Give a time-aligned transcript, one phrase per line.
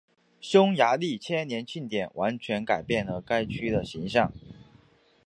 [0.39, 4.33] 匈牙利千年庆典完全改变了该区的形象。